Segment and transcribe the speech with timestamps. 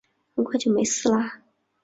[0.35, 1.21] 很快就没事了